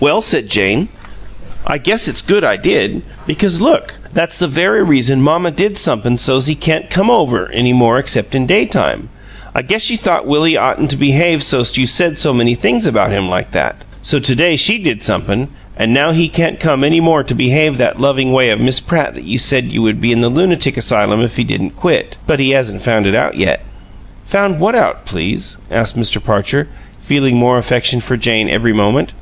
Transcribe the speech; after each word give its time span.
"Well," 0.00 0.22
said 0.22 0.48
Jane, 0.50 0.88
"I 1.64 1.78
guess 1.78 2.08
it's 2.08 2.20
good 2.20 2.42
I 2.42 2.56
did, 2.56 3.00
because 3.28 3.60
look 3.60 3.94
that's 4.12 4.40
the 4.40 4.48
very 4.48 4.82
reason 4.82 5.22
mamma 5.22 5.52
did 5.52 5.78
somep'm 5.78 6.18
so's 6.18 6.46
he 6.46 6.56
can't 6.56 6.90
come 6.90 7.08
any 7.52 7.72
more 7.72 7.96
except 7.96 8.34
in 8.34 8.44
daytime. 8.44 9.08
I 9.54 9.62
guess 9.62 9.82
she 9.82 9.94
thought 9.94 10.26
Willie 10.26 10.56
oughtn't 10.56 10.90
to 10.90 10.96
behave 10.96 11.44
so's't 11.44 11.78
you 11.78 11.86
said 11.86 12.18
so 12.18 12.34
many 12.34 12.56
things 12.56 12.86
about 12.86 13.12
him 13.12 13.28
like 13.28 13.52
that; 13.52 13.84
so 14.02 14.18
to 14.18 14.34
day 14.34 14.56
she 14.56 14.78
did 14.82 15.00
somep'm, 15.04 15.46
an' 15.76 15.92
now 15.92 16.10
he 16.10 16.28
can't 16.28 16.58
come 16.58 16.82
any 16.82 16.98
more 16.98 17.22
to 17.22 17.32
behave 17.32 17.76
that 17.78 18.00
loving 18.00 18.32
way 18.32 18.50
of 18.50 18.58
Miss 18.58 18.80
Pratt 18.80 19.14
that 19.14 19.26
you 19.28 19.38
said 19.38 19.70
you 19.70 19.80
would 19.80 20.00
be 20.00 20.10
in 20.10 20.22
the 20.22 20.28
lunatic 20.28 20.76
asylum 20.76 21.20
if 21.20 21.36
he 21.36 21.44
didn't 21.44 21.76
quit. 21.76 22.16
But 22.26 22.40
he 22.40 22.50
hasn't 22.50 22.82
found 22.82 23.06
it 23.06 23.14
out 23.14 23.36
yet." 23.36 23.62
"Found 24.24 24.58
what 24.58 24.74
out, 24.74 25.04
please?" 25.04 25.58
asked 25.70 25.96
Mr. 25.96 26.20
Parcher, 26.20 26.66
feeling 26.98 27.36
more 27.36 27.56
affection 27.58 28.00
for 28.00 28.16
Jane 28.16 28.48
every 28.48 28.72
moment. 28.72 29.12